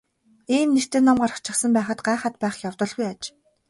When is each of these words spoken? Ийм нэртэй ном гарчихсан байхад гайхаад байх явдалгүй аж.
Ийм 0.57 0.69
нэртэй 0.75 1.01
ном 1.05 1.17
гарчихсан 1.23 1.71
байхад 1.73 1.99
гайхаад 2.07 2.35
байх 2.41 2.55
явдалгүй 2.69 3.05
аж. 3.13 3.21